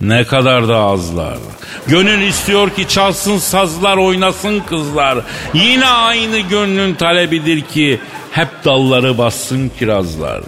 [0.00, 1.38] Ne kadar da azlar.
[1.86, 5.18] Gönül istiyor ki çalsın sazlar oynasın kızlar.
[5.54, 8.00] Yine aynı gönlün talebidir ki
[8.30, 10.42] hep dalları bassın kirazlar.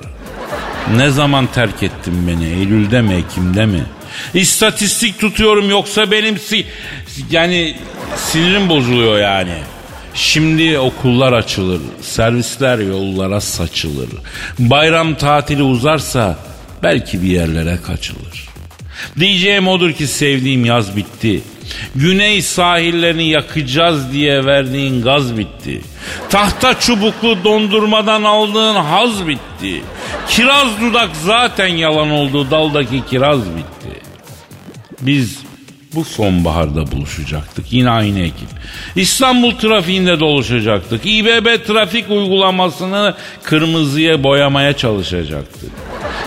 [0.96, 2.44] Ne zaman terk ettin beni?
[2.44, 3.82] Eylül'de mi, Ekim'de mi?
[4.34, 6.66] İstatistik tutuyorum yoksa benim si
[7.30, 7.76] yani
[8.16, 9.54] sinirim bozuluyor yani.
[10.14, 14.08] Şimdi okullar açılır, servisler yollara saçılır.
[14.58, 16.38] Bayram tatili uzarsa
[16.82, 18.48] belki bir yerlere kaçılır.
[19.18, 21.42] Diyeceğim odur ki sevdiğim yaz bitti.
[21.94, 25.80] Güney sahillerini yakacağız diye verdiğin gaz bitti.
[26.30, 29.82] Tahta çubuklu dondurmadan aldığın haz bitti.
[30.28, 34.00] Kiraz dudak zaten yalan oldu daldaki kiraz bitti.
[35.00, 35.38] Biz
[35.94, 37.72] bu sonbaharda buluşacaktık.
[37.72, 38.48] Yine aynı ekip.
[38.96, 41.00] İstanbul trafiğinde doluşacaktık.
[41.04, 45.70] İBB trafik uygulamasını kırmızıya boyamaya çalışacaktık.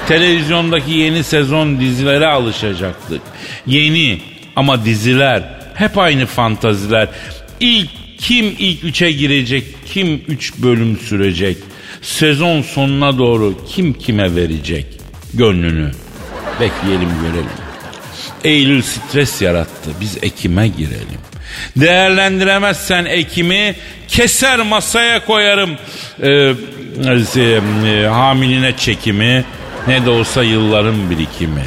[0.07, 3.21] Televizyondaki yeni sezon dizilere alışacaktık.
[3.67, 4.21] Yeni
[4.55, 5.43] ama diziler
[5.73, 7.09] hep aynı fantaziler.
[7.59, 11.57] İlk kim ilk üçe girecek, kim üç bölüm sürecek.
[12.01, 14.85] Sezon sonuna doğru kim kime verecek
[15.33, 15.91] gönlünü.
[16.59, 17.60] Bekleyelim görelim.
[18.43, 19.89] Eylül stres yarattı.
[20.01, 21.21] Biz Ekim'e girelim.
[21.75, 23.75] Değerlendiremezsen Ekim'i
[24.07, 25.77] keser masaya koyarım.
[26.21, 26.53] Ee,
[27.35, 29.45] e, hamiline çekimi
[29.87, 31.65] ne de olsa yılların birikimi.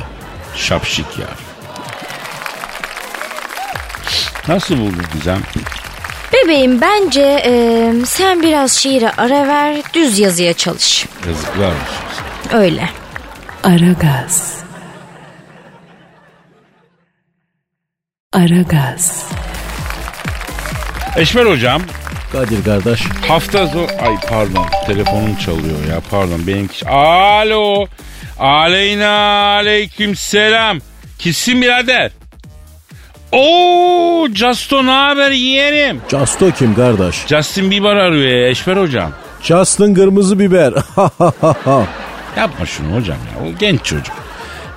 [0.56, 1.38] Şapşik yar.
[4.48, 5.40] Nasıl buldu Gizem?
[6.32, 11.06] Bebeğim bence e, sen biraz şiire ara ver düz yazıya çalış.
[11.28, 12.58] Yazıklar olsun.
[12.58, 12.88] Öyle.
[13.64, 14.63] Aragaz.
[18.34, 19.26] Aragaz.
[21.16, 21.82] Eşmer hocam
[22.32, 23.02] Kadir kardeş.
[23.28, 23.86] hafta sonu...
[24.02, 26.88] Ay pardon telefonum çalıyor ya pardon benimki...
[26.88, 27.86] Alo.
[28.38, 29.08] Aleyna
[29.56, 30.78] aleyküm selam.
[31.18, 32.10] Kimsin birader?
[33.32, 36.00] Oo Justo ne haber yeğenim?
[36.10, 37.26] Justo kim kardeş?
[37.26, 39.12] Justin Bieber arıyor ya Eşmer hocam.
[39.42, 40.72] Justin kırmızı biber.
[42.36, 43.46] Yapma şunu hocam ya.
[43.48, 44.14] O genç çocuk.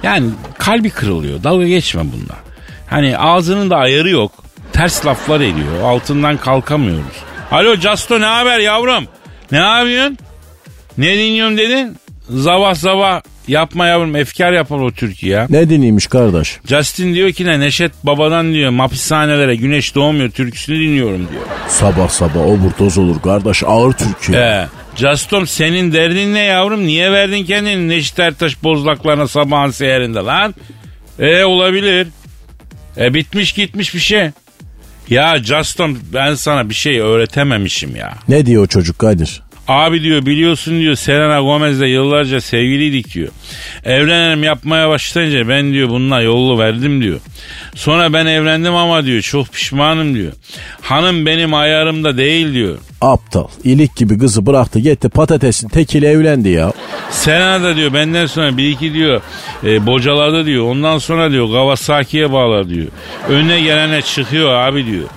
[0.04, 1.44] Yani kalbi kırılıyor.
[1.44, 2.47] Dalga geçme bununla.
[2.90, 4.32] Hani ağzının da ayarı yok.
[4.74, 5.82] Ters laflar ediyor.
[5.84, 7.24] Altından kalkamıyoruz.
[7.52, 9.08] Alo Casto ne haber yavrum?
[9.52, 10.18] Ne yapıyorsun?
[10.98, 11.98] Ne dinliyorum dedin?
[12.30, 15.48] Zavah zavah yapma yavrum efkar yapar o Türkiye ya.
[15.50, 16.60] Ne dinleymiş kardeş?
[16.66, 21.42] Justin diyor ki ne Neşet Baba'dan diyor hapishanelere güneş doğmuyor türküsünü dinliyorum diyor.
[21.68, 24.40] Sabah sabah oburtoz olur kardeş ağır Türkiye.
[24.40, 24.68] He.
[24.96, 26.86] Justom senin derdin ne yavrum?
[26.86, 30.56] Niye verdin kendini Neşet Ertaş bozlaklarına sabahın seherinde lan?
[31.20, 32.08] E olabilir.
[33.00, 34.30] E bitmiş gitmiş bir şey.
[35.10, 38.14] Ya Justom ben sana bir şey öğretememişim ya.
[38.28, 39.42] Ne diyor o çocuk Kadir?
[39.68, 43.30] Abi diyor biliyorsun diyor Selena Gomez'le yıllarca sevgiliydik diyor.
[43.84, 47.20] Evlenelim yapmaya başlayınca ben diyor bununla yolu verdim diyor.
[47.76, 50.32] Sonra ben evlendim ama diyor çok pişmanım diyor.
[50.82, 52.78] Hanım benim ayarımda değil diyor.
[53.02, 53.48] Aptal.
[53.64, 56.74] ilik gibi kızı bıraktı gitti patatesin tekiyle evlendi ya.
[57.12, 59.22] Selena da diyor benden sonra bir iki diyor
[59.64, 60.66] e, bocaladı diyor.
[60.66, 62.88] Ondan sonra diyor Kawasaki'ye bağlar diyor.
[63.30, 65.08] Önüne gelene çıkıyor abi diyor.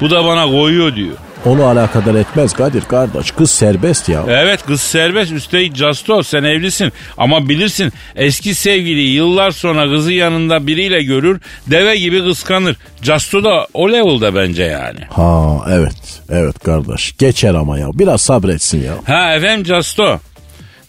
[0.00, 1.16] Bu da bana koyuyor diyor.
[1.46, 3.30] Onu alakadar etmez Kadir kardeş.
[3.30, 4.24] Kız serbest ya.
[4.28, 10.66] Evet kız serbest üstelik Justo sen evlisin ama bilirsin eski sevgili yıllar sonra kızı yanında
[10.66, 12.76] biriyle görür deve gibi kıskanır.
[13.02, 15.00] Justo da o level'da bence yani.
[15.10, 16.20] Ha evet.
[16.30, 17.16] Evet kardeş.
[17.18, 17.86] Geçer ama ya.
[17.94, 18.94] Biraz sabretsin ya.
[19.06, 20.20] Ha efendim Justo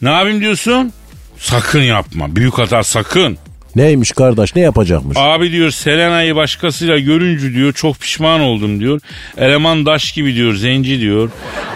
[0.01, 0.93] ne yapayım diyorsun?
[1.37, 3.37] Sakın yapma büyük hata sakın.
[3.77, 5.17] Neymiş kardeş ne yapacakmış?
[5.17, 9.01] Abi diyor Selena'yı başkasıyla görünce diyor çok pişman oldum diyor.
[9.37, 11.29] Eleman daş gibi diyor zenci diyor.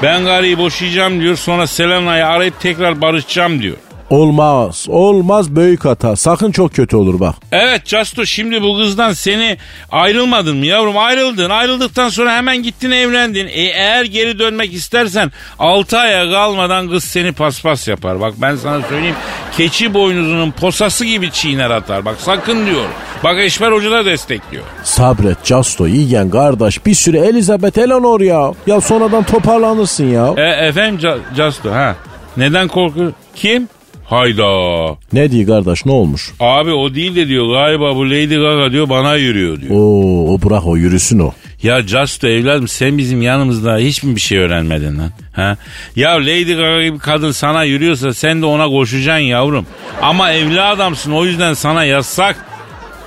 [0.03, 3.77] Ben gariyi boşayacağım diyor sonra Selena'yı arayıp tekrar barışacağım diyor.
[4.11, 4.85] Olmaz.
[4.89, 6.15] Olmaz büyük hata.
[6.15, 7.35] Sakın çok kötü olur bak.
[7.51, 9.57] Evet Casto şimdi bu kızdan seni
[9.91, 11.49] ayrılmadın mı yavrum ayrıldın.
[11.49, 13.47] Ayrıldıktan sonra hemen gittin evlendin.
[13.47, 18.19] E, eğer geri dönmek istersen 6 aya kalmadan kız seni paspas yapar.
[18.21, 19.15] Bak ben sana söyleyeyim
[19.57, 22.05] keçi boynuzunun posası gibi çiğner atar.
[22.05, 22.85] Bak sakın diyor.
[23.23, 24.63] Bak Eşber Hoca da destekliyor.
[24.83, 26.85] Sabret Casto yiyen kardeş.
[26.85, 28.51] Bir süre Elizabeth Eleanor ya.
[28.67, 30.33] Ya sonradan toparlanırsın ya.
[30.37, 31.95] E, efendim Ca- Casto ha.
[32.37, 33.13] Neden korkuyor?
[33.35, 33.67] Kim?
[34.11, 34.97] Hayda.
[35.13, 36.31] Ne diyor kardeş ne olmuş?
[36.39, 39.71] Abi o değil de diyor galiba bu Lady Gaga diyor bana yürüyor diyor.
[39.75, 41.31] Oo o bırak o yürüsün o.
[41.63, 45.11] Ya Justo evladım sen bizim yanımızda hiç mi bir şey öğrenmedin lan?
[45.33, 45.57] Ha?
[45.95, 49.65] Ya Lady Gaga gibi kadın sana yürüyorsa sen de ona koşacaksın yavrum.
[50.01, 52.45] Ama evli adamsın o yüzden sana yasak.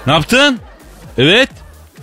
[0.06, 0.58] Ne yaptın?
[1.18, 1.48] Evet.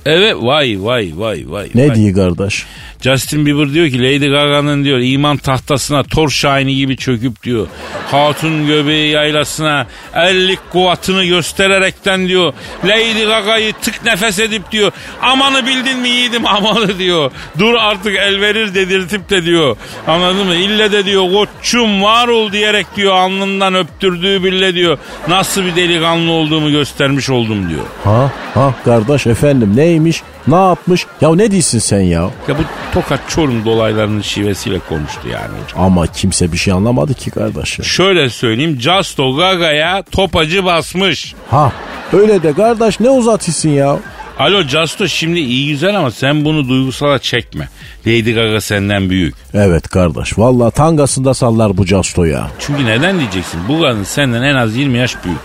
[0.05, 1.69] Evet vay vay vay vay.
[1.75, 1.95] Ne vay.
[1.95, 2.65] diyor kardeş?
[3.01, 7.67] Justin Bieber diyor ki Lady Gaga'nın diyor iman tahtasına tor şahini gibi çöküp diyor.
[8.11, 12.53] Hatun göbeği yaylasına ellik kuvvetini göstererekten diyor.
[12.85, 14.91] Lady Gaga'yı tık nefes edip diyor.
[15.21, 17.31] Amanı bildin mi yiğidim amanı diyor.
[17.59, 19.77] Dur artık el verir dedirtip de diyor.
[20.07, 20.55] Anladın mı?
[20.55, 24.97] İlle de diyor koçum var ol diyerek diyor alnından öptürdüğü bile diyor.
[25.27, 27.85] Nasıl bir delikanlı olduğumu göstermiş oldum diyor.
[28.03, 30.21] Ha ha kardeş efendim neymiş?
[30.47, 31.05] Ne yapmış?
[31.21, 32.21] Ya ne diyorsun sen ya?
[32.21, 32.61] Ya bu
[32.93, 35.85] Tokat Çorum dolaylarının şivesiyle konuştu yani hocam.
[35.85, 37.79] Ama kimse bir şey anlamadı ki kardeş.
[37.79, 37.85] ya.
[37.85, 41.33] Şöyle söyleyeyim Justo Gaga'ya topacı basmış.
[41.49, 41.71] Ha
[42.13, 43.97] öyle de kardeş ne uzatıyorsun ya?
[44.39, 47.69] Alo Justo şimdi iyi güzel ama sen bunu duygusala çekme.
[48.07, 49.35] Lady Gaga senden büyük.
[49.53, 52.47] Evet kardeş valla tangasında sallar bu Casto ya.
[52.59, 53.59] Çünkü neden diyeceksin?
[53.67, 55.39] Bu kadın senden en az 20 yaş büyük.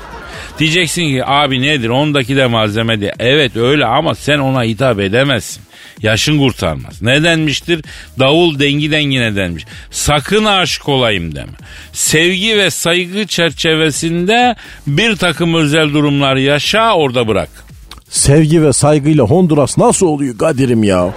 [0.58, 3.12] Diyeceksin ki abi nedir ondaki de malzeme diye.
[3.18, 5.62] Evet öyle ama sen ona hitap edemezsin.
[6.02, 7.02] Yaşın kurtarmaz.
[7.02, 7.84] Nedenmiştir?
[8.18, 9.64] Davul dengi dengi nedenmiş.
[9.90, 11.52] Sakın aşık olayım deme.
[11.92, 17.65] Sevgi ve saygı çerçevesinde bir takım özel durumlar yaşa orada bırak.
[18.10, 21.08] Sevgi ve saygıyla Honduras nasıl oluyor Kadir'im ya?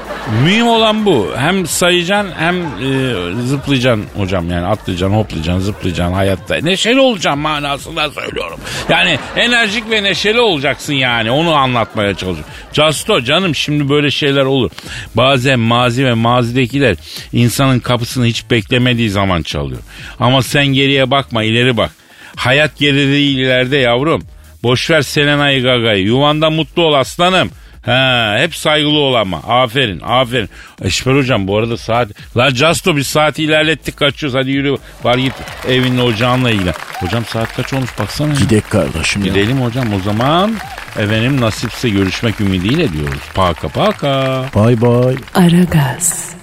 [0.44, 1.28] Mühim olan bu.
[1.38, 3.14] Hem sayacaksın hem e,
[3.46, 4.50] zıplayacaksın hocam.
[4.52, 6.56] Yani atlayacaksın, hoplayacaksın, zıplayacaksın hayatta.
[6.56, 8.60] Neşeli olacaksın manasında söylüyorum.
[8.90, 11.32] Yani enerjik ve neşeli olacaksın yani.
[11.32, 12.54] Onu anlatmaya çalışıyorum.
[12.74, 14.72] Casto canım şimdi böyle şeyler olur.
[15.16, 16.96] Bazen mazi ve mazidekiler
[17.34, 19.82] insanın kapısını hiç beklemediği zaman çalıyor.
[20.20, 21.92] Ama sen geriye bakma ileri bak.
[22.36, 24.22] Hayat geride ileride yavrum.
[24.64, 26.06] Boşver Selena'yı Gaga'yı.
[26.06, 27.52] Yuvanda mutlu ol aslanım.
[27.86, 29.38] Ha, hep saygılı ol ama.
[29.38, 30.50] Aferin, aferin.
[30.82, 32.10] Eşber hocam bu arada saat...
[32.38, 34.40] La Justo bir saati ilerlettik kaçıyoruz.
[34.40, 34.78] Hadi yürü.
[35.04, 35.34] Var git
[35.68, 36.74] evinle ocağınla ilgilen.
[37.00, 38.34] Hocam saat kaç olmuş baksana.
[38.34, 39.28] Gidek kardeşim ya.
[39.34, 40.54] Gidelim hocam o zaman.
[41.00, 43.22] Efendim nasipse görüşmek ümidiyle diyoruz.
[43.34, 44.46] Paka paka.
[44.56, 45.16] Bay bay.
[45.34, 46.39] Aragaz.